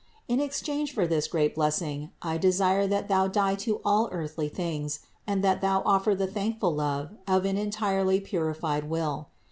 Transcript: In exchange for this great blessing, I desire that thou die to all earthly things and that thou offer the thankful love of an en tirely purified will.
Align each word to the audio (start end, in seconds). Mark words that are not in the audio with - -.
In 0.27 0.39
exchange 0.39 0.95
for 0.95 1.05
this 1.05 1.27
great 1.27 1.53
blessing, 1.53 2.09
I 2.23 2.39
desire 2.39 2.87
that 2.87 3.07
thou 3.07 3.27
die 3.27 3.53
to 3.57 3.81
all 3.85 4.09
earthly 4.11 4.49
things 4.49 5.01
and 5.27 5.43
that 5.43 5.61
thou 5.61 5.83
offer 5.85 6.15
the 6.15 6.25
thankful 6.25 6.73
love 6.73 7.11
of 7.27 7.45
an 7.45 7.55
en 7.55 7.69
tirely 7.69 8.19
purified 8.19 8.89
will. 8.89 9.27